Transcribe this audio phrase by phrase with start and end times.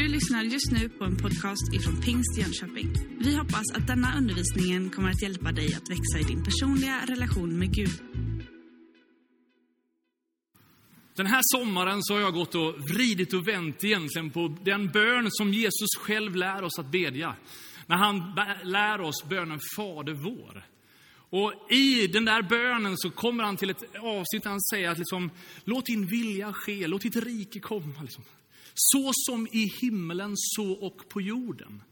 [0.00, 2.92] Du lyssnar just nu på en podcast ifrån Pingst Jönköping.
[3.18, 7.58] Vi hoppas att denna undervisning kommer att hjälpa dig att växa i din personliga relation
[7.58, 7.90] med Gud.
[11.16, 15.26] Den här sommaren så har jag gått och vridit och vänt egentligen på den bön
[15.30, 17.36] som Jesus själv lär oss att bedja.
[17.86, 20.66] När han lär oss bönen Fader vår.
[21.30, 24.98] Och i den där bönen så kommer han till ett avsnitt där han säger att
[24.98, 25.30] liksom,
[25.64, 28.02] låt din vilja ske, låt ditt rike komma.
[28.02, 28.24] Liksom.
[28.82, 31.82] Så som i himmelen, så och på jorden.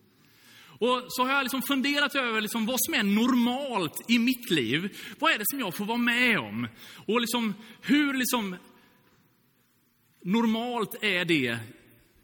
[0.81, 4.97] Och så har jag liksom funderat över liksom vad som är normalt i mitt liv.
[5.19, 6.69] Vad är det som jag får vara med om?
[7.07, 8.57] Och liksom, hur liksom
[10.25, 11.59] normalt är det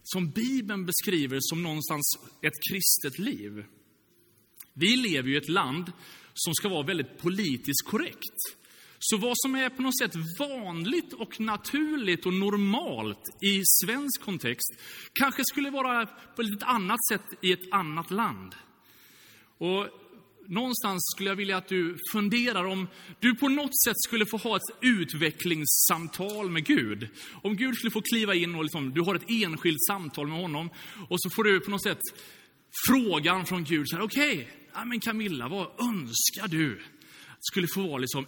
[0.02, 3.64] som Bibeln beskriver som någonstans ett kristet liv?
[4.72, 5.92] Vi lever ju i ett land
[6.34, 8.63] som ska vara väldigt politiskt korrekt.
[9.06, 14.72] Så vad som är på något sätt vanligt och naturligt och normalt i svensk kontext
[15.12, 18.54] kanske skulle vara på ett annat sätt i ett annat land.
[19.58, 19.88] Och
[20.48, 22.88] någonstans skulle jag vilja att du funderar om
[23.20, 27.08] du på något sätt skulle få ha ett utvecklingssamtal med Gud.
[27.42, 30.70] Om Gud skulle få kliva in och liksom, du har ett enskilt samtal med honom
[31.08, 32.00] och så får du på något sätt
[32.88, 33.86] frågan från Gud.
[33.94, 36.82] Okej, okay, ja, men Camilla, vad önskar du
[37.40, 38.26] skulle få vara liksom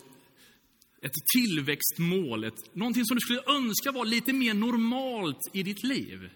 [1.02, 6.30] ett tillväxtmål, ett, någonting som du skulle önska var lite mer normalt i ditt liv.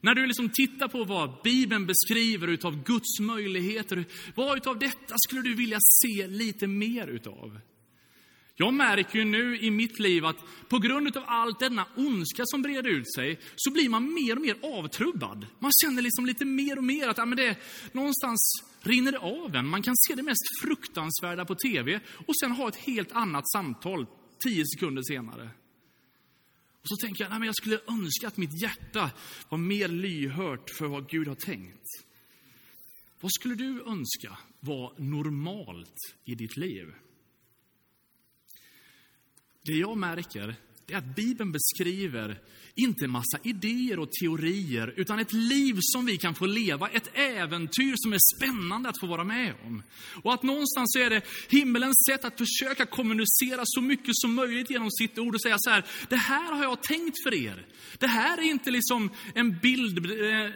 [0.00, 5.42] När du liksom tittar på vad Bibeln beskriver utav Guds möjligheter, vad utav detta skulle
[5.42, 7.60] du vilja se lite mer utav?
[8.60, 10.36] Jag märker ju nu i mitt liv att
[10.68, 14.42] på grund av all denna ondska som breder ut sig, så blir man mer och
[14.42, 15.46] mer avtrubbad.
[15.58, 17.56] Man känner liksom lite mer och mer att ja, men det,
[17.92, 19.66] någonstans rinner det av en.
[19.66, 24.06] Man kan se det mest fruktansvärda på tv och sen ha ett helt annat samtal
[24.44, 25.50] tio sekunder senare.
[26.82, 29.10] Och så tänker jag, nej, men jag skulle önska att mitt hjärta
[29.48, 31.86] var mer lyhört för vad Gud har tänkt.
[33.20, 36.94] Vad skulle du önska var normalt i ditt liv?
[39.62, 40.54] Det jag märker
[40.86, 42.38] är att Bibeln beskriver
[42.74, 47.10] inte en massa idéer och teorier, utan ett liv som vi kan få leva, ett
[47.14, 49.82] äventyr som är spännande att få vara med om.
[50.22, 54.90] Och att någonstans är det himmelens sätt att försöka kommunicera så mycket som möjligt genom
[54.90, 57.66] sitt ord och säga så här, det här har jag tänkt för er.
[57.98, 60.50] Det här är inte liksom en bild eh,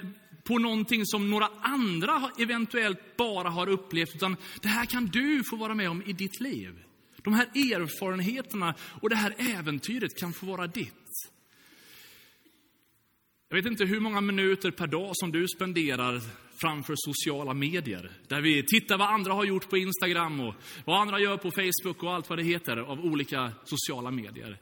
[0.44, 5.56] på någonting som några andra eventuellt bara har upplevt, utan det här kan du få
[5.56, 6.84] vara med om i ditt liv.
[7.24, 11.30] De här erfarenheterna och det här äventyret kan få vara ditt.
[13.48, 16.20] Jag vet inte hur många minuter per dag som du spenderar
[16.56, 18.10] framför sociala medier.
[18.28, 20.54] Där vi tittar vad andra har gjort på Instagram och
[20.84, 24.60] vad andra gör på Facebook och allt vad det heter av olika sociala medier.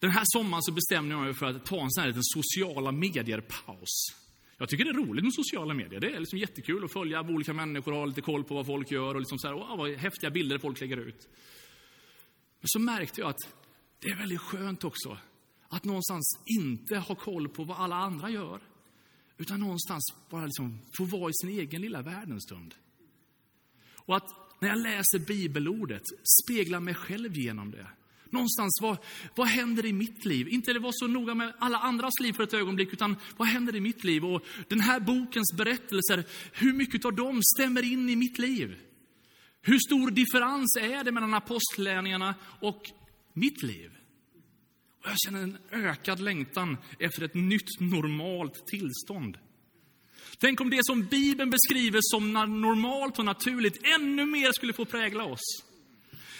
[0.00, 2.92] Den här sommaren så bestämde jag mig för att ta en sån här liten sociala
[2.92, 4.17] medier-paus.
[4.58, 6.00] Jag tycker det är roligt med sociala medier.
[6.00, 8.90] Det är liksom jättekul att följa olika människor och ha lite koll på vad folk
[8.90, 11.28] gör och liksom så här, wow, vad häftiga bilder folk lägger ut.
[12.60, 13.48] Men så märkte jag att
[14.00, 15.18] det är väldigt skönt också
[15.68, 18.60] att någonstans inte ha koll på vad alla andra gör.
[19.36, 22.74] Utan någonstans bara liksom få vara i sin egen lilla värld en stund.
[23.94, 26.02] Och att när jag läser bibelordet
[26.44, 27.86] spegla mig själv genom det.
[28.30, 28.98] Någonstans, vad,
[29.34, 30.48] vad händer i mitt liv?
[30.48, 33.76] Inte det var så noga med alla andras liv för ett ögonblick, utan vad händer
[33.76, 34.24] i mitt liv?
[34.24, 38.76] Och den här bokens berättelser, hur mycket av dem stämmer in i mitt liv?
[39.62, 42.82] Hur stor differens är det mellan apostlärningarna och
[43.32, 43.90] mitt liv?
[45.04, 49.38] Och jag känner en ökad längtan efter ett nytt normalt tillstånd.
[50.38, 55.24] Tänk om det som Bibeln beskriver som normalt och naturligt ännu mer skulle få prägla
[55.24, 55.67] oss.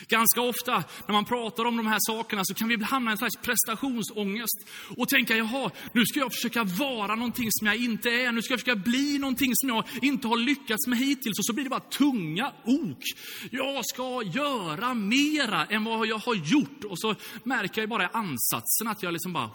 [0.09, 3.19] Ganska ofta när man pratar om de här sakerna så kan vi hamna i en
[3.19, 8.33] slags prestationsångest och tänka, jaha, nu ska jag försöka vara någonting som jag inte är.
[8.33, 11.39] Nu ska jag försöka bli någonting som jag inte har lyckats med hittills.
[11.39, 13.03] Och så blir det bara tunga ok.
[13.51, 16.85] Jag ska göra mera än vad jag har gjort.
[16.85, 19.51] Och så märker jag bara i ansatsen att jag liksom bara,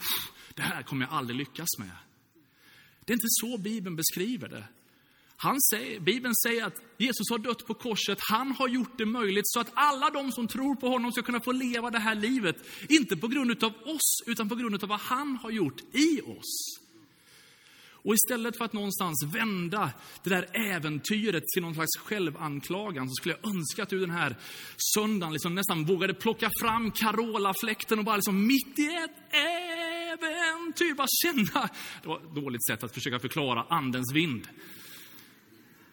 [0.53, 1.91] det här kommer jag aldrig lyckas med.
[3.05, 4.63] Det är inte så Bibeln beskriver det.
[5.37, 8.19] Han säger, Bibeln säger att Jesus har dött på korset.
[8.21, 11.41] Han har gjort det möjligt så att alla de som tror på honom ska kunna
[11.41, 12.55] få leva det här livet.
[12.89, 16.83] Inte på grund av oss, utan på grund av vad han har gjort i oss.
[18.05, 19.91] Och istället för att någonstans vända
[20.23, 24.35] det där äventyret till någon slags självanklagan så skulle jag önska att du den här
[24.77, 31.07] söndagen liksom nästan vågade plocka fram Carola-fläkten och bara liksom mitt i ett äventyr bara
[31.23, 31.69] känna.
[32.01, 34.47] Det var ett dåligt sätt att försöka förklara andens vind.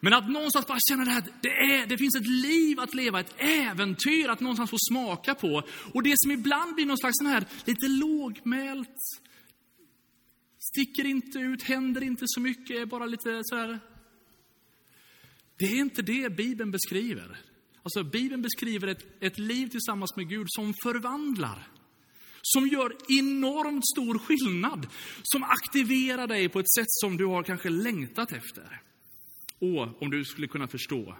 [0.03, 3.19] Men att någonstans bara känna det här, det, är, det finns ett liv att leva,
[3.19, 5.63] ett äventyr att någonstans få smaka på.
[5.93, 8.97] Och det som ibland blir någon slags sån här lite lågmält,
[10.59, 13.79] sticker inte ut, händer inte så mycket, är bara lite så här.
[15.59, 17.37] Det är inte det Bibeln beskriver.
[17.83, 21.67] Alltså Bibeln beskriver ett, ett liv tillsammans med Gud som förvandlar.
[22.41, 24.87] Som gör enormt stor skillnad.
[25.23, 28.81] Som aktiverar dig på ett sätt som du har kanske längtat efter.
[29.63, 31.15] Åh, om du skulle kunna förstå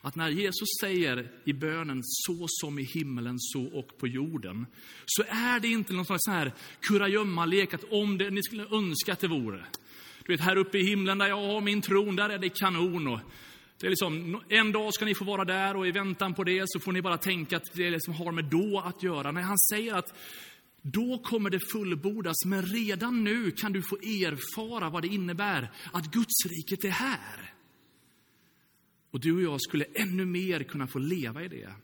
[0.00, 4.66] att när Jesus säger i bönen så som i himmelen, så och på jorden,
[5.06, 9.20] så är det inte någon slags här kurragömmalek att om det, ni skulle önska att
[9.20, 9.64] det vore.
[10.26, 13.06] Du vet, här uppe i himlen där jag har min tron, där är det kanon.
[13.06, 13.20] Och
[13.80, 16.62] det är liksom, en dag ska ni få vara där och i väntan på det
[16.66, 19.32] så får ni bara tänka att det liksom har med då att göra.
[19.32, 20.14] När han säger att
[20.82, 26.10] då kommer det fullbordas, men redan nu kan du få erfara vad det innebär att
[26.12, 27.54] Guds riket är här.
[29.10, 31.74] Och du och jag skulle ännu mer kunna få leva i det.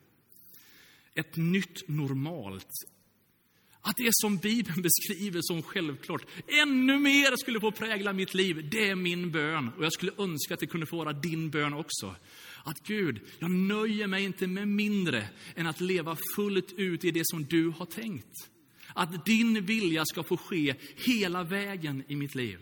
[1.15, 2.71] Ett nytt normalt.
[3.81, 6.27] Att det som Bibeln beskriver som självklart,
[6.63, 8.69] ännu mer skulle få prägla mitt liv.
[8.71, 9.71] Det är min bön.
[9.77, 12.15] Och jag skulle önska att det kunde få vara din bön också.
[12.65, 17.23] Att Gud, jag nöjer mig inte med mindre än att leva fullt ut i det
[17.25, 18.51] som du har tänkt.
[18.95, 22.59] Att din vilja ska få ske hela vägen i mitt liv.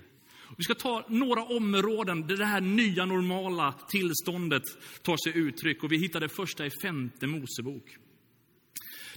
[0.56, 4.62] Vi ska ta några områden där det här nya normala tillståndet
[5.02, 5.82] tar sig uttryck.
[5.82, 7.96] Och vi hittar det första i femte Mosebok.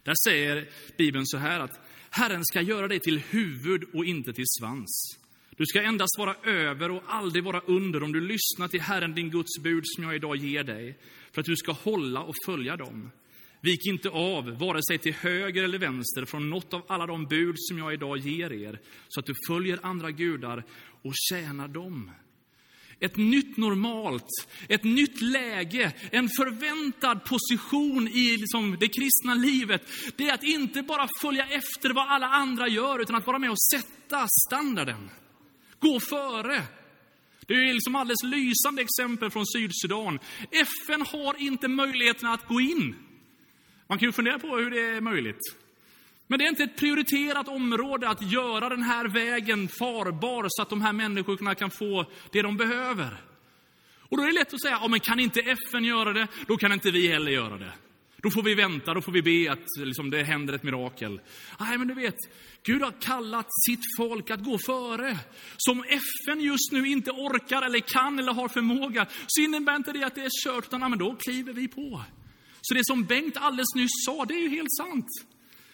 [0.04, 1.80] Där säger Bibeln så här att
[2.10, 5.18] Herren ska göra dig till huvud och inte till svans.
[5.58, 9.30] Du ska endast vara över och aldrig vara under om du lyssnar till Herren din
[9.30, 10.98] Guds bud som jag idag ger dig,
[11.32, 13.12] för att du ska hålla och följa dem.
[13.68, 17.56] Vik inte av, vare sig till höger eller vänster, från något av alla de bud
[17.58, 20.64] som jag idag ger er, så att du följer andra gudar
[21.04, 22.12] och tjänar dem.
[23.00, 24.28] Ett nytt normalt,
[24.70, 29.82] ett nytt läge, en förväntad position i liksom det kristna livet.
[30.16, 33.52] Det är att inte bara följa efter vad alla andra gör, utan att vara med
[33.52, 35.10] och sätta standarden.
[35.80, 36.64] Gå före.
[37.48, 40.20] Det är liksom alldeles lysande exempel från Sydsudan.
[40.52, 42.96] FN har inte möjligheten att gå in.
[43.88, 45.42] Man kan ju fundera på hur det är möjligt.
[46.28, 50.70] Men det är inte ett prioriterat område att göra den här vägen farbar så att
[50.70, 53.18] de här människorna kan få det de behöver.
[54.00, 56.58] Och då är det lätt att säga, ja men kan inte FN göra det, då
[56.58, 57.72] kan inte vi heller göra det.
[58.22, 61.22] Då får vi vänta, då får vi be att liksom, det händer ett mirakel.
[61.60, 62.16] Nej, men du vet,
[62.64, 65.18] Gud har kallat sitt folk att gå före.
[65.58, 70.04] Som FN just nu inte orkar eller kan eller har förmåga, så innebär inte det
[70.04, 72.04] att det är kört, utan men då kliver vi på.
[72.68, 75.08] Så det som Bengt alldeles nyss sa, det är ju helt sant.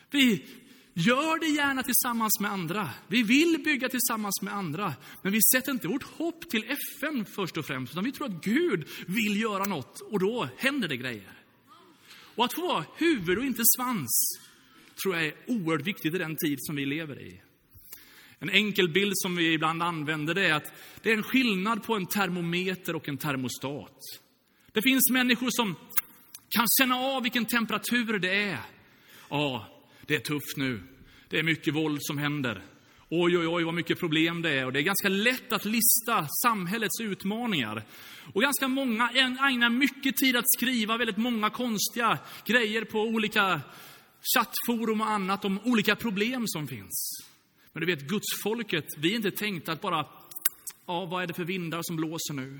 [0.10, 0.45] Vi
[0.94, 2.90] gör det gärna tillsammans med andra.
[3.07, 4.94] Vi vill bygga tillsammans med andra.
[5.22, 8.44] Men vi sätter inte vårt hopp till FN först och främst, utan vi tror att
[8.44, 11.31] Gud vill göra något och då händer det grejer.
[12.36, 14.39] Och att få vara huvud och inte svans
[15.04, 17.42] tror jag är oerhört viktigt i den tid som vi lever i.
[18.39, 21.96] En enkel bild som vi ibland använder det är att det är en skillnad på
[21.96, 24.00] en termometer och en termostat.
[24.72, 25.75] Det finns människor som
[26.57, 28.59] kan känna av vilken temperatur det är.
[29.29, 29.67] Ja,
[30.05, 30.83] det är tufft nu.
[31.29, 32.61] Det är mycket våld som händer.
[33.09, 34.65] Oj, oj, oj, vad mycket problem det är.
[34.65, 37.83] Och det är ganska lätt att lista samhällets utmaningar.
[38.33, 43.61] Och ganska många ägnar mycket tid att skriva väldigt många konstiga grejer på olika
[44.35, 47.24] chattforum och annat om olika problem som finns.
[47.74, 50.05] Men du vet, gudsfolket, vi är inte tänkta att bara,
[50.88, 52.60] ja, vad är det för vindar som blåser nu?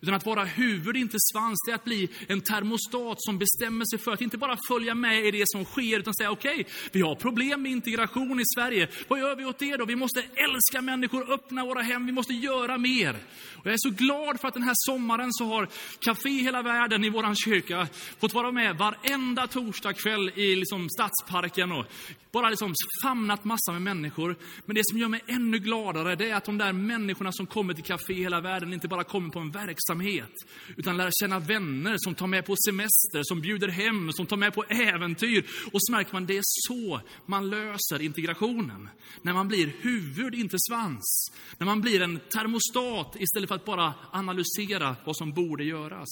[0.00, 3.98] Utan att vara huvud, inte svans, det är att bli en termostat som bestämmer sig
[3.98, 7.00] för att inte bara följa med i det som sker, utan säga okej, okay, vi
[7.00, 8.88] har problem med integration i Sverige.
[9.08, 9.84] Vad gör vi åt det då?
[9.84, 13.16] Vi måste älska människor, öppna våra hem, vi måste göra mer.
[13.54, 15.68] Och jag är så glad för att den här sommaren så har
[16.00, 21.86] Café Hela Världen i våran kyrka fått vara med varenda torsdagkväll i liksom stadsparken och
[22.32, 24.36] bara liksom famnat massa med människor.
[24.66, 27.74] Men det som gör mig ännu gladare, det är att de där människorna som kommer
[27.74, 30.32] till Café Hela Världen inte bara kommer på en verksamhet, tacksamhet,
[30.76, 34.54] utan lära känna vänner som tar med på semester, som bjuder hem, som tar med
[34.54, 35.46] på äventyr.
[35.72, 38.88] Och så märker man, det är så man löser integrationen.
[39.22, 41.32] När man blir huvud, inte svans.
[41.58, 46.08] När man blir en termostat istället för att bara analysera vad som borde göras.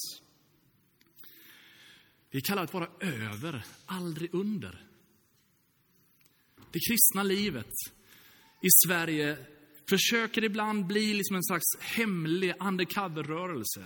[2.30, 4.86] Vi kallar det att vara över, aldrig under.
[6.72, 7.70] Det kristna livet
[8.62, 9.38] i Sverige
[9.92, 13.84] försöker ibland bli liksom en slags hemlig undercover-rörelse.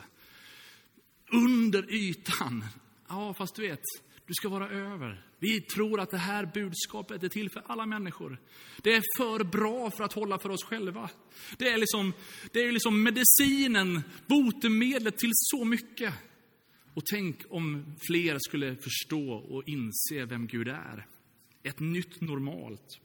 [1.33, 2.65] Under ytan.
[3.09, 3.83] Ja, fast du vet,
[4.27, 5.25] du ska vara över.
[5.39, 8.39] Vi tror att det här budskapet är till för alla människor.
[8.83, 11.11] Det är för bra för att hålla för oss själva.
[11.59, 12.13] Det är liksom,
[12.53, 16.15] det är liksom medicinen, botemedlet till så mycket.
[16.95, 21.07] Och tänk om fler skulle förstå och inse vem Gud är.
[21.63, 23.01] Ett nytt normalt.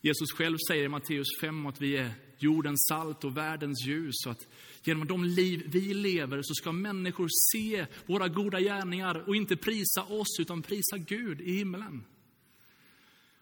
[0.00, 4.26] Jesus själv säger i Matteus 5 att vi är jordens salt och världens ljus.
[4.26, 4.48] Och att
[4.84, 10.02] genom de liv vi lever så ska människor se våra goda gärningar och inte prisa
[10.02, 12.04] oss utan prisa Gud i himlen.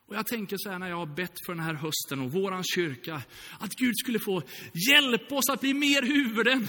[0.07, 2.65] Och jag tänker så här när jag har bett för den här hösten och våran
[2.65, 3.23] kyrka,
[3.59, 4.43] att Gud skulle få
[4.89, 6.67] hjälpa oss att bli mer huvuden.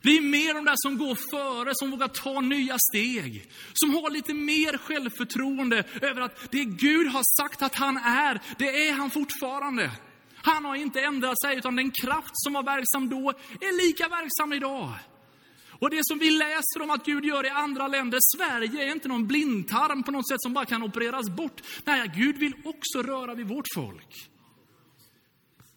[0.00, 3.50] Bli mer de där som går före, som vågar ta nya steg.
[3.72, 8.88] Som har lite mer självförtroende över att det Gud har sagt att han är, det
[8.88, 9.90] är han fortfarande.
[10.34, 13.30] Han har inte ändrat sig, utan den kraft som var verksam då
[13.60, 14.94] är lika verksam idag.
[15.82, 19.08] Och det som vi läser om att Gud gör i andra länder, Sverige är inte
[19.08, 21.60] någon blindtarm på något sätt som bara kan opereras bort.
[21.84, 24.28] Nej, Gud vill också röra vid vårt folk.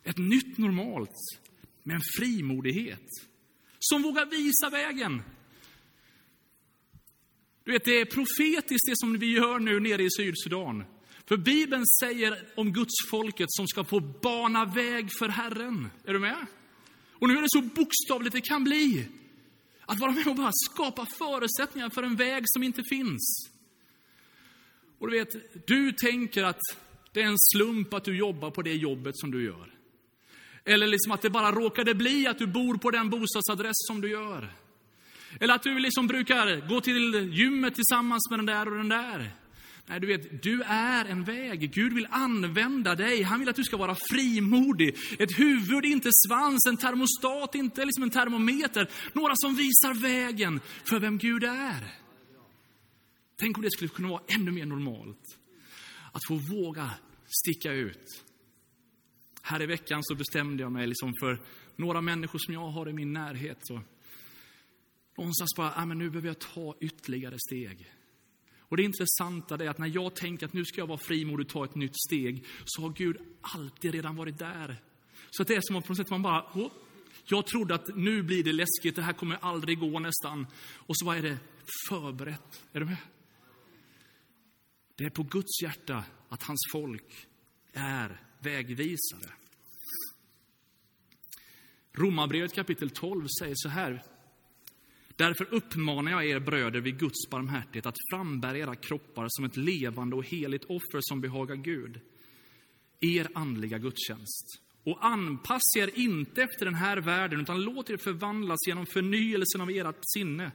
[0.03, 1.15] Ett nytt normalt,
[1.83, 3.09] med en frimodighet.
[3.89, 5.21] Som vågar visa vägen.
[7.63, 10.83] Du vet, det är profetiskt det som vi gör nu nere i Sydsudan.
[11.25, 15.89] För Bibeln säger om Guds folket som ska få bana väg för Herren.
[16.05, 16.45] Är du med?
[17.11, 19.07] Och nu är det så bokstavligt det kan bli.
[19.85, 23.49] Att vara med och bara skapa förutsättningar för en väg som inte finns.
[24.99, 26.61] Och du vet, du tänker att
[27.13, 29.74] det är en slump att du jobbar på det jobbet som du gör.
[30.65, 34.09] Eller liksom att det bara råkade bli att du bor på den bostadsadress som du
[34.09, 34.53] gör.
[35.39, 39.31] Eller att du liksom brukar gå till gymmet tillsammans med den där och den där.
[39.87, 41.73] Nej, du vet, du är en väg.
[41.73, 43.21] Gud vill använda dig.
[43.21, 44.97] Han vill att du ska vara frimodig.
[45.19, 46.65] Ett huvud, inte svans.
[46.65, 48.89] En termostat, inte liksom en termometer.
[49.13, 51.93] Några som visar vägen för vem Gud är.
[53.39, 55.37] Tänk om det skulle kunna vara ännu mer normalt.
[56.11, 56.89] Att få våga
[57.27, 58.24] sticka ut.
[59.47, 61.41] Här i veckan så bestämde jag mig liksom för
[61.75, 63.57] några människor som jag har i min närhet.
[63.61, 63.81] Så
[65.17, 67.91] någonstans bara, ah, men nu behöver jag ta ytterligare steg.
[68.59, 71.51] Och det intressanta är att när jag tänker att nu ska jag vara frimodig och
[71.51, 74.81] ta ett nytt steg, så har Gud alltid redan varit där.
[75.29, 76.71] Så att det är som att på något sätt man bara, oh,
[77.25, 80.47] jag trodde att nu blir det läskigt, det här kommer aldrig gå nästan.
[80.75, 81.37] Och så vad är det
[81.89, 82.63] förberett.
[82.73, 82.97] Är du med?
[84.95, 87.27] Det är på Guds hjärta att hans folk
[87.73, 89.31] är vägvisare.
[91.93, 94.03] Romarbrevet kapitel 12 säger så här.
[95.15, 100.15] Därför uppmanar jag er bröder vid Guds barmhärtighet att frambära era kroppar som ett levande
[100.15, 101.99] och heligt offer som behagar Gud,
[102.99, 104.61] er andliga gudstjänst.
[104.83, 109.69] Och anpassa er inte efter den här världen, utan låt er förvandlas genom förnyelsen av
[109.69, 110.51] ert sinne,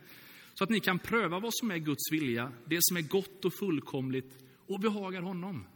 [0.55, 3.55] så att ni kan pröva vad som är Guds vilja, det som är gott och
[3.55, 5.67] fullkomligt och behagar honom.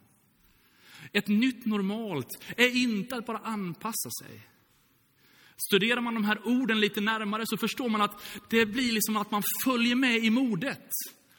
[1.13, 4.41] Ett nytt normalt är inte att bara anpassa sig.
[5.57, 9.31] Studerar man de här orden lite närmare så förstår man att det blir liksom att
[9.31, 10.89] man följer med i modet.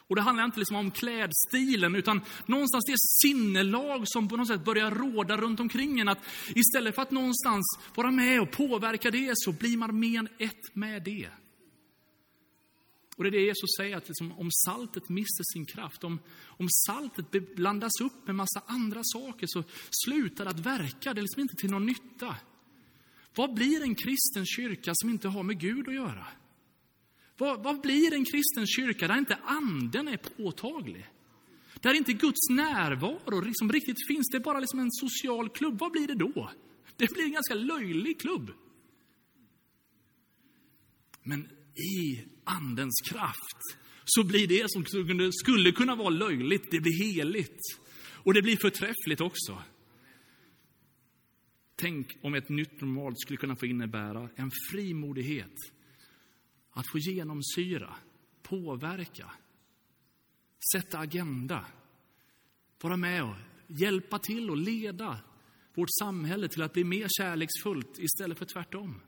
[0.08, 4.64] Och det handlar inte liksom om klädstilen, utan någonstans det sinnelag som på något sätt
[4.64, 6.08] börjar råda runt omkring en.
[6.08, 6.18] Att
[6.54, 10.74] istället för att någonstans vara med och påverka det, så blir man mer än ett
[10.74, 11.28] med det.
[13.16, 16.68] Och det är det Jesus säger, att liksom, om saltet mister sin kraft, om, om
[16.86, 19.64] saltet blandas upp med massa andra saker, så
[20.04, 21.14] slutar det att verka.
[21.14, 22.36] Det är liksom inte till någon nytta.
[23.34, 26.26] Vad blir en kristen kyrka som inte har med Gud att göra?
[27.38, 31.06] Vad, vad blir en kristen kyrka där inte anden är påtaglig?
[31.80, 35.78] Där inte Guds närvaro liksom riktigt finns, det är bara liksom en social klubb.
[35.78, 36.50] Vad blir det då?
[36.96, 38.52] Det blir en ganska löjlig klubb.
[41.22, 44.84] Men i andens kraft så blir det som
[45.32, 47.60] skulle kunna vara löjligt, det blir heligt.
[48.26, 49.62] Och det blir förträffligt också.
[51.76, 55.54] Tänk om ett nytt normalt skulle kunna få innebära en frimodighet
[56.70, 57.96] att få genomsyra,
[58.42, 59.30] påverka,
[60.72, 61.66] sätta agenda,
[62.80, 63.34] vara med och
[63.66, 65.20] hjälpa till och leda
[65.74, 69.00] vårt samhälle till att bli mer kärleksfullt istället för tvärtom.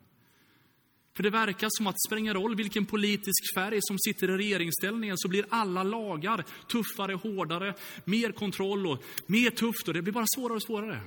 [1.16, 4.36] För det verkar som att det spelar ingen roll vilken politisk färg som sitter i
[4.36, 7.74] regeringsställningen så blir alla lagar tuffare, hårdare,
[8.04, 11.00] mer kontroll och mer tufft och det blir bara svårare och svårare.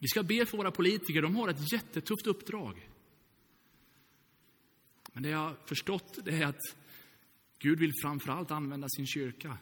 [0.00, 2.88] Vi ska be för våra politiker, de har ett jättetufft uppdrag.
[5.12, 6.60] Men det jag har förstått det är att
[7.58, 9.58] Gud vill framför allt använda sin kyrka.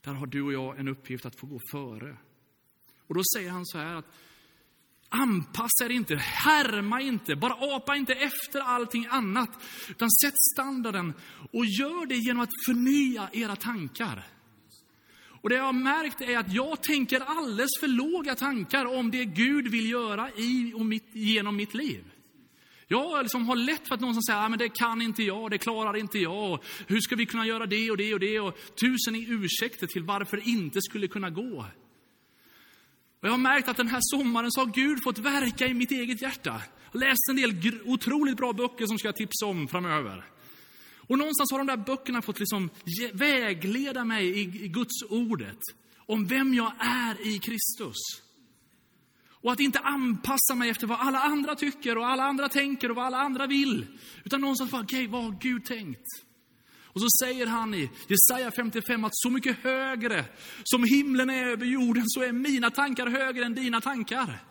[0.00, 2.16] Där har du och jag en uppgift att få gå före.
[3.06, 4.06] Och då säger han så här att
[5.22, 9.50] anpassa er inte, härma inte, bara apa inte efter allting annat.
[9.88, 11.14] Utan sätt standarden
[11.52, 14.26] och gör det genom att förnya era tankar.
[15.42, 19.24] Och det jag har märkt är att jag tänker alldeles för låga tankar om det
[19.24, 22.04] Gud vill göra i och mitt, genom mitt liv.
[22.88, 25.50] Jag liksom har lätt för att någon som säger, ah, men det kan inte jag,
[25.50, 26.58] det klarar inte jag.
[26.86, 28.40] Hur ska vi kunna göra det och det och det?
[28.40, 31.64] Och tusen ursäkter till varför det inte skulle kunna gå.
[33.24, 35.90] Och jag har märkt att den här sommaren så har Gud fått verka i mitt
[35.90, 36.62] eget hjärta.
[36.92, 40.24] Jag har läst en del otroligt bra böcker som ska jag tipsa om framöver.
[40.96, 42.70] Och någonstans har de där böckerna fått liksom
[43.12, 45.58] vägleda mig i, i Guds ordet
[45.96, 47.96] om vem jag är i Kristus.
[49.28, 52.96] Och att inte anpassa mig efter vad alla andra tycker och alla andra tänker och
[52.96, 53.86] vad alla andra vill.
[54.24, 56.06] Utan någonstans bara, okej, okay, vad har Gud tänkt?
[56.94, 60.24] Och så säger han i Jesaja 55 att så mycket högre
[60.64, 64.42] som himlen är över jorden så är mina tankar högre än dina tankar.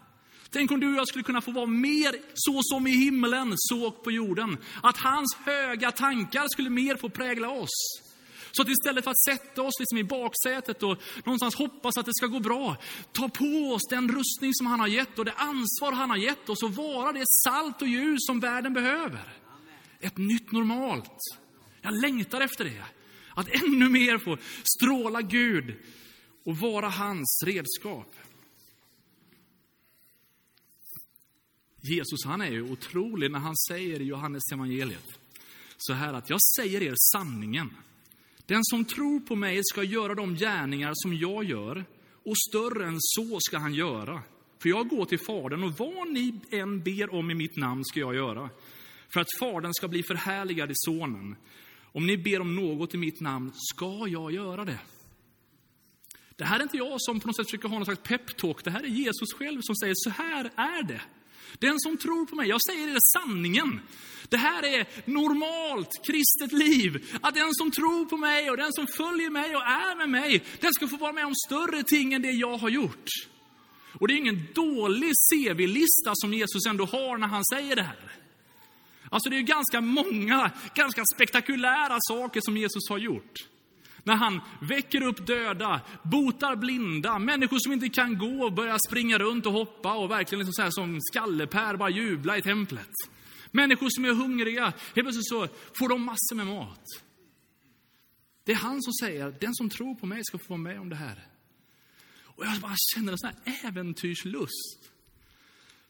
[0.49, 3.87] Tänk om du och jag skulle kunna få vara mer så som i himlen, så
[3.87, 4.57] och på jorden.
[4.83, 8.03] Att hans höga tankar skulle mer få prägla oss.
[8.51, 12.13] Så att istället för att sätta oss liksom i baksätet och någonstans hoppas att det
[12.13, 12.77] ska gå bra,
[13.11, 16.49] ta på oss den rustning som han har gett och det ansvar han har gett
[16.49, 19.33] oss och vara det salt och ljus som världen behöver.
[19.99, 21.17] Ett nytt normalt.
[21.83, 22.85] Jag längtar efter det.
[23.35, 25.75] Att ännu mer få stråla Gud
[26.45, 28.15] och vara hans redskap.
[31.81, 35.19] Jesus han är ju otrolig när han säger i Johannes evangeliet
[35.77, 37.69] så här att jag säger er sanningen.
[38.45, 41.85] Den som tror på mig ska göra de gärningar som jag gör
[42.25, 44.21] och större än så ska han göra.
[44.61, 47.99] För jag går till Fadern och vad ni än ber om i mitt namn ska
[47.99, 48.49] jag göra.
[49.13, 51.35] För att Fadern ska bli förhärligad i Sonen.
[51.93, 54.79] Om ni ber om något i mitt namn ska jag göra det.
[56.35, 58.63] Det här är inte jag som på något sätt försöker ha någon slags peptalk.
[58.63, 61.01] Det här är Jesus själv som säger så här är det.
[61.59, 63.79] Den som tror på mig, jag säger er sanningen.
[64.29, 67.05] Det här är normalt kristet liv.
[67.21, 70.43] Att den som tror på mig och den som följer mig och är med mig,
[70.59, 73.09] den ska få vara med om större ting än det jag har gjort.
[73.99, 78.22] Och det är ingen dålig CV-lista som Jesus ändå har när han säger det här.
[79.13, 83.39] Alltså det är ganska många, ganska spektakulära saker som Jesus har gjort.
[84.03, 89.45] När han väcker upp döda, botar blinda, människor som inte kan gå börjar springa runt
[89.45, 92.89] och hoppa och verkligen liksom så här som skallepär bara jubla i templet.
[93.51, 96.85] Människor som är hungriga, helt plötsligt så får de massor med mat.
[98.43, 100.89] Det är han som säger, den som tror på mig ska få vara med om
[100.89, 101.27] det här.
[102.23, 104.92] Och jag bara känner en sån här äventyrslust.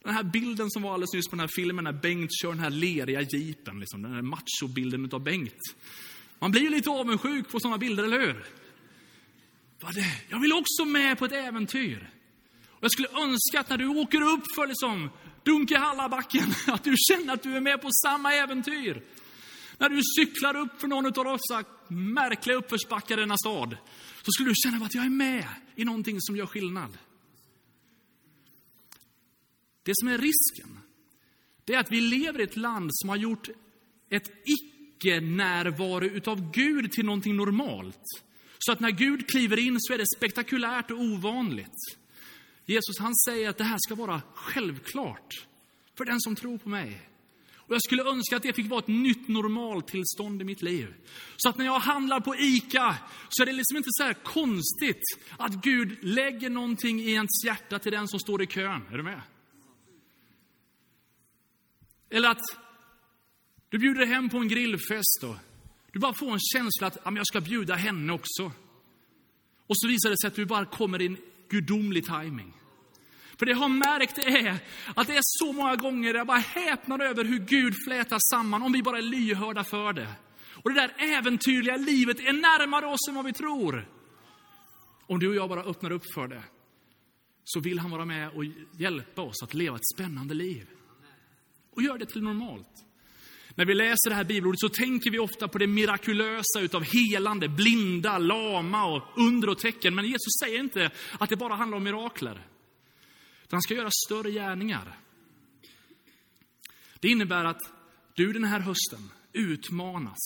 [0.03, 2.59] Den här bilden som var alldeles nyss på den här filmen när Bengt kör den
[2.59, 5.75] här leriga jeepen, liksom, den här machobilden av Bengt.
[6.39, 8.45] Man blir ju lite avundsjuk på sådana bilder, eller hur?
[10.29, 12.09] Jag vill också med på ett äventyr.
[12.69, 15.09] Och jag skulle önska att när du åker upp för liksom
[15.43, 19.03] Dunkehallabacken, att du känner att du är med på samma äventyr.
[19.77, 23.77] När du cyklar upp för någon av dessa märkliga uppförsbackar i denna stad,
[24.21, 26.97] så skulle du känna att jag är med i någonting som gör skillnad.
[29.83, 30.79] Det som är risken,
[31.65, 33.49] det är att vi lever i ett land som har gjort
[34.09, 38.03] ett icke-närvaro utav Gud till någonting normalt.
[38.59, 41.97] Så att när Gud kliver in så är det spektakulärt och ovanligt.
[42.65, 45.47] Jesus han säger att det här ska vara självklart
[45.97, 47.09] för den som tror på mig.
[47.55, 50.93] Och jag skulle önska att det fick vara ett nytt normaltillstånd i mitt liv.
[51.37, 52.97] Så att när jag handlar på ICA
[53.29, 55.03] så är det liksom inte så här konstigt
[55.37, 58.81] att Gud lägger någonting i ens hjärta till den som står i kön.
[58.91, 59.21] Är du med?
[62.13, 62.41] Eller att
[63.69, 65.35] du bjuder hem på en grillfest och
[65.91, 68.51] du bara får en känsla att jag ska bjuda henne också.
[69.67, 71.17] Och så visar det sig att du bara kommer i en
[71.49, 72.53] gudomlig timing.
[73.39, 74.57] För det jag har märkt är
[74.95, 78.71] att det är så många gånger jag bara häpnar över hur Gud flätar samman om
[78.71, 80.09] vi bara är lyhörda för det.
[80.63, 83.89] Och det där äventyrliga livet är närmare oss än vad vi tror.
[85.07, 86.43] Om du och jag bara öppnar upp för det,
[87.43, 88.43] så vill han vara med och
[88.77, 90.67] hjälpa oss att leva ett spännande liv.
[91.75, 92.85] Och gör det till normalt.
[93.55, 97.49] När vi läser det här bibelordet så tänker vi ofta på det mirakulösa utav helande,
[97.49, 99.95] blinda, lama och under och tecken.
[99.95, 102.47] Men Jesus säger inte att det bara handlar om mirakler.
[103.51, 104.99] Han ska göra större gärningar.
[106.99, 107.61] Det innebär att
[108.13, 110.19] du den här hösten utmanas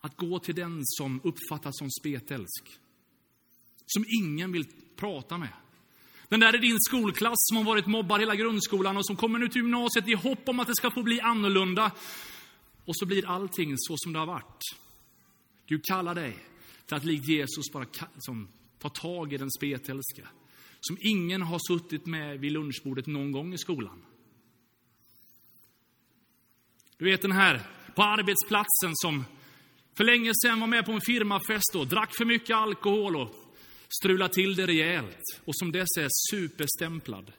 [0.00, 2.78] att gå till den som uppfattas som spetälsk.
[3.86, 5.63] Som ingen vill prata med.
[6.28, 9.48] Den där är din skolklass som har varit mobbad hela grundskolan och som kommer nu
[9.48, 11.90] till gymnasiet i hopp om att det ska få bli annorlunda.
[12.84, 14.60] Och så blir allting så som det har varit.
[15.66, 16.38] Du kallar dig
[16.86, 17.86] till att likt Jesus bara
[18.18, 20.28] som, ta tag i den spetälska.
[20.80, 24.04] Som ingen har suttit med vid lunchbordet någon gång i skolan.
[26.98, 27.62] Du vet den här
[27.94, 29.24] på arbetsplatsen som
[29.96, 33.43] för länge sedan var med på en firmafest och drack för mycket alkohol och
[34.00, 37.32] strulat till det rejält och som dess är superstämplad.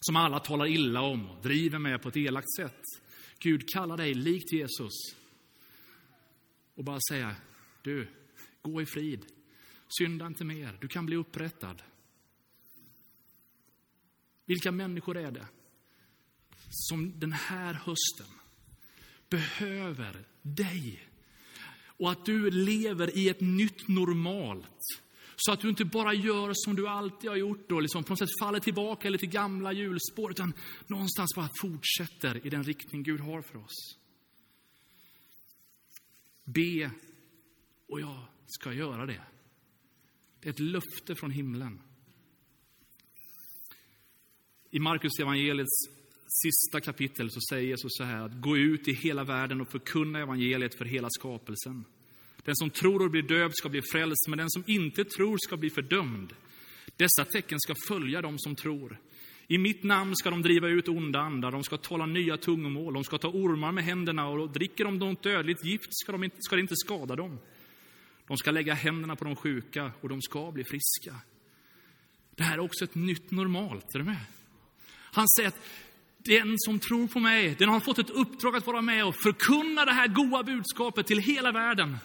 [0.00, 2.80] Som alla talar illa om och driver med på ett elakt sätt.
[3.38, 4.92] Gud kallar dig likt Jesus
[6.74, 7.36] och bara säga,
[7.82, 8.08] du,
[8.62, 9.26] gå i frid.
[9.98, 11.82] Synda inte mer, du kan bli upprättad.
[14.46, 15.46] Vilka människor är det
[16.70, 18.26] som den här hösten
[19.28, 21.08] behöver dig?
[21.96, 25.00] Och att du lever i ett nytt normalt.
[25.36, 28.18] Så att du inte bara gör som du alltid har gjort och liksom på något
[28.18, 30.52] sätt faller tillbaka eller till gamla hjulspår, utan
[30.86, 33.98] någonstans bara fortsätter i den riktning Gud har för oss.
[36.44, 36.90] Be,
[37.88, 39.22] och jag ska göra det.
[40.40, 41.80] Det är ett löfte från himlen.
[44.70, 46.03] I Markus evangeliets
[46.42, 50.18] sista kapitel så säger Jesus så här att gå ut i hela världen och förkunna
[50.18, 51.84] evangeliet för hela skapelsen.
[52.44, 55.56] Den som tror och blir döpt ska bli frälst, men den som inte tror ska
[55.56, 56.32] bli fördömd.
[56.96, 59.00] Dessa tecken ska följa dem som tror.
[59.46, 63.04] I mitt namn ska de driva ut onda andar, de ska tala nya tungomål, de
[63.04, 66.56] ska ta ormar med händerna och dricker de något dödligt gift ska, de inte, ska
[66.56, 67.38] det inte skada dem.
[68.26, 71.16] De ska lägga händerna på de sjuka och de ska bli friska.
[72.36, 74.24] Det här är också ett nytt normalt, är du med?
[74.90, 75.60] Han säger att
[76.24, 79.84] den som tror på mig, den har fått ett uppdrag att vara med och förkunna
[79.84, 81.96] det här goda budskapet till hela världen.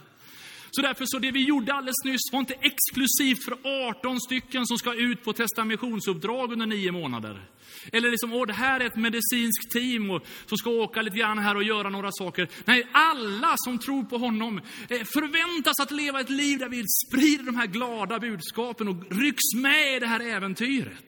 [0.71, 3.57] Så därför så det vi gjorde alldeles nyss var inte exklusivt för
[3.89, 7.49] 18 stycken som ska ut på testa missionsuppdrag under nio månader.
[7.91, 11.37] Eller liksom, åh, det här är ett medicinskt team och, som ska åka lite grann
[11.37, 12.47] här och göra några saker.
[12.65, 14.57] Nej, alla som tror på honom
[14.89, 19.53] eh, förväntas att leva ett liv där vi sprider de här glada budskapen och rycks
[19.55, 21.05] med i det här äventyret.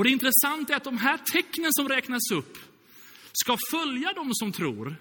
[0.00, 2.58] Och det intressanta är att de här tecknen som räknas upp
[3.32, 4.96] ska följa de som tror.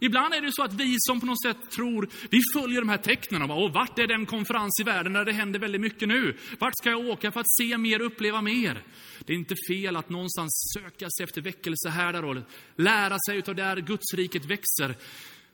[0.00, 2.98] Ibland är det så att vi som på något sätt tror, vi följer de här
[2.98, 6.08] tecknen och bara, Åh, vart är den konferens i världen där det händer väldigt mycket
[6.08, 6.36] nu?
[6.58, 8.82] Vart ska jag åka för att se mer, uppleva mer?
[9.18, 12.36] Det är inte fel att någonstans söka sig efter väckelse här där och
[12.76, 14.96] lära sig av där Gudsriket växer.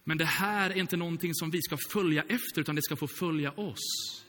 [0.05, 3.07] Men det här är inte någonting som vi ska följa efter, utan det ska få
[3.07, 4.24] följa oss.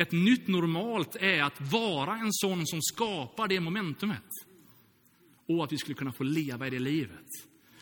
[0.00, 4.28] Ett nytt normalt är att vara en sån som skapar det momentumet.
[5.48, 7.26] Och att vi skulle kunna få leva i det livet.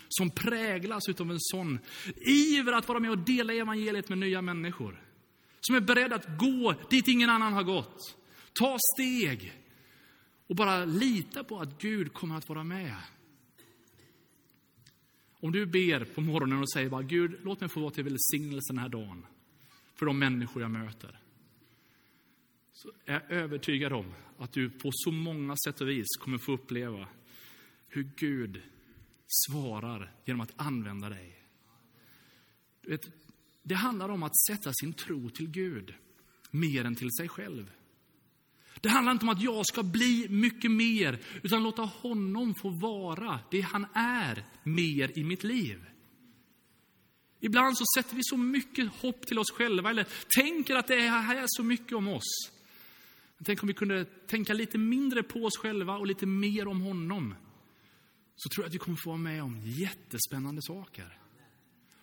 [0.08, 1.78] Som präglas av en sån
[2.26, 5.02] iver att vara med och dela evangeliet med nya människor.
[5.60, 8.16] Som är beredd att gå dit ingen annan har gått.
[8.52, 9.52] Ta steg.
[10.46, 12.96] Och bara lita på att Gud kommer att vara med.
[15.40, 18.72] Om du ber på morgonen och säger bara Gud, låt mig få vara till välsignelse
[18.72, 19.26] den här dagen.
[19.94, 21.18] För de människor jag möter
[22.82, 26.52] så är jag övertygad om att du på så många sätt och vis kommer få
[26.52, 27.08] uppleva
[27.88, 28.62] hur Gud
[29.26, 31.44] svarar genom att använda dig.
[32.82, 33.00] Vet,
[33.62, 35.94] det handlar om att sätta sin tro till Gud
[36.50, 37.70] mer än till sig själv.
[38.80, 43.40] Det handlar inte om att jag ska bli mycket mer, utan låta honom få vara
[43.50, 45.86] det han är mer i mitt liv.
[47.40, 51.36] Ibland så sätter vi så mycket hopp till oss själva, eller tänker att det här
[51.36, 52.57] är så mycket om oss.
[53.44, 57.34] Tänk om vi kunde tänka lite mindre på oss själva och lite mer om honom.
[58.36, 61.18] Så tror jag att vi kommer få vara med om jättespännande saker.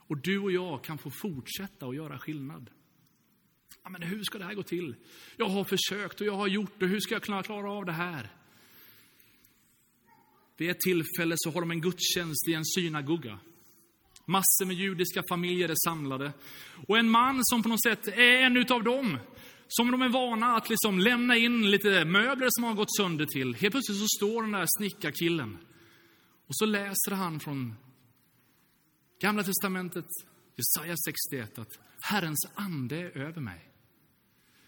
[0.07, 2.69] Och du och jag kan få fortsätta att göra skillnad.
[3.83, 4.95] Ja, men hur ska det här gå till?
[5.37, 6.85] Jag har försökt och jag har gjort det.
[6.85, 8.29] Hur ska jag kunna klara av det här?
[10.57, 13.39] Vid ett tillfälle så har de en gudstjänst i en synagoga.
[14.25, 16.33] Massor med judiska familjer är samlade.
[16.87, 19.17] Och en man som på något sätt är en utav dem,
[19.67, 23.55] som de är vana att liksom lämna in lite möbler som har gått sönder till.
[23.55, 25.57] Helt plötsligt så står den där snickarkillen
[26.47, 27.75] och så läser han från
[29.21, 30.05] Gamla Testamentet,
[30.55, 33.71] Jesaja 61, att Herrens ande är över mig.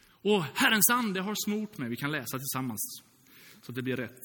[0.10, 1.90] Och Herrens ande har smort mig.
[1.90, 3.04] Vi kan läsa tillsammans
[3.62, 4.22] så att det blir rätt.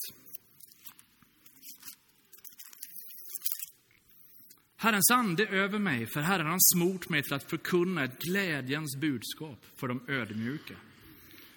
[4.82, 9.64] Herrens ande över mig, för Herren har smort mig till att förkunna ett glädjens budskap
[9.76, 10.74] för de ödmjuka.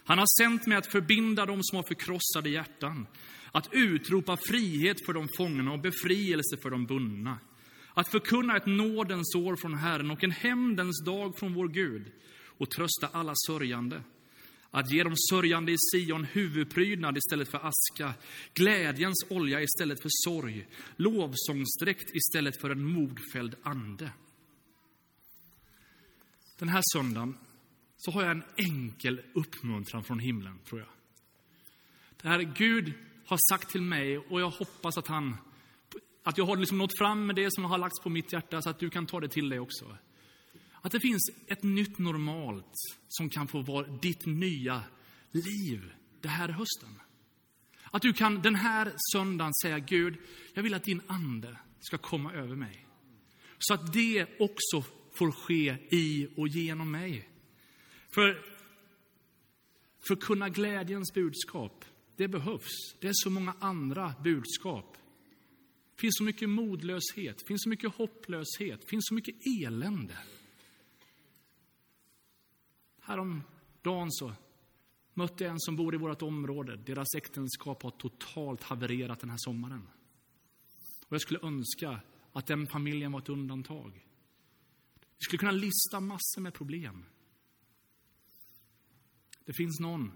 [0.04, 3.08] Han har sänt mig att förbinda dem som har förkrossade hjärtan,
[3.52, 7.40] att utropa frihet för de fångna och befrielse för de bundna.
[7.94, 12.12] Att förkunna ett nådens år från Herren och en hämndens dag från vår Gud
[12.58, 14.02] och trösta alla sörjande
[14.76, 18.14] att ge de sörjande i Sion huvudprydnad istället för aska,
[18.54, 24.12] glädjens olja istället för sorg, lovsångsdräkt istället för en modfälld ande.
[26.60, 27.38] Den här söndagen
[27.98, 30.90] så har jag en enkel uppmuntran från himlen, tror jag.
[32.22, 32.94] Det här Gud
[33.26, 35.38] har sagt till mig och jag hoppas att han
[36.24, 38.70] att jag har liksom nått fram med det som har lagts på mitt hjärta så
[38.70, 39.98] att du kan ta det till dig också.
[40.86, 42.74] Att det finns ett nytt normalt
[43.08, 44.84] som kan få vara ditt nya
[45.32, 47.02] liv det här hösten.
[47.84, 50.18] Att du kan den här söndagen säga Gud,
[50.54, 52.88] jag vill att din ande ska komma över mig.
[53.58, 57.30] Så att det också får ske i och genom mig.
[58.10, 58.42] För,
[60.08, 62.96] för kunna glädjens budskap Det behövs.
[63.00, 64.98] Det är så många andra budskap.
[65.96, 70.18] Det finns så mycket modlöshet, finns så mycket hopplöshet, finns så mycket elände.
[73.06, 74.34] Häromdagen så
[75.14, 76.76] mötte jag en som bor i vårt område.
[76.76, 79.88] Deras äktenskap har totalt havererat den här sommaren.
[81.08, 82.02] Och jag skulle önska
[82.34, 84.06] att den familjen var ett undantag.
[84.96, 87.06] Vi skulle kunna lista massor med problem.
[89.46, 90.12] Det finns någon,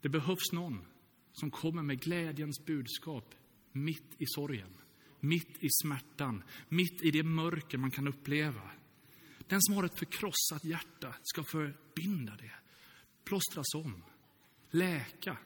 [0.00, 0.86] det behövs någon
[1.32, 3.34] som kommer med glädjens budskap
[3.72, 4.76] mitt i sorgen,
[5.20, 8.70] mitt i smärtan, mitt i det mörker man kan uppleva.
[9.48, 12.52] Den som har ett förkrossat hjärta ska förbinda det,
[13.24, 14.04] plåstras om,
[14.70, 15.36] läka.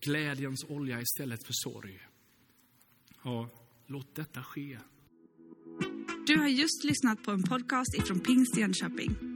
[0.00, 2.08] Glädjens olja istället för sorg.
[3.22, 3.48] Ja,
[3.86, 4.78] låt detta ske.
[6.26, 9.35] Du har just lyssnat på en podcast ifrån Pingst Jönköping.